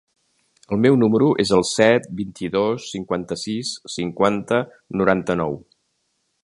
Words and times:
El 0.75 0.79
meu 0.85 0.95
número 1.01 1.27
es 1.43 1.51
el 1.57 1.65
set, 1.71 2.07
vint-i-dos, 2.21 2.89
cinquanta-sis, 2.95 3.75
cinquanta, 3.99 4.63
noranta-nou. 5.03 5.59